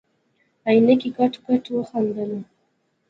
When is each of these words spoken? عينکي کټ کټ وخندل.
عينکي 0.67 1.09
کټ 1.17 1.33
کټ 1.45 1.63
وخندل. 1.75 2.31